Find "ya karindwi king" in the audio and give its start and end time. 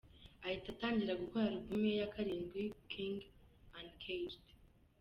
2.01-3.15